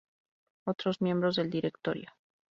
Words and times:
Otros 0.65 0.99
miembros 0.99 1.35
del 1.35 1.51
Directorio. 1.51 2.09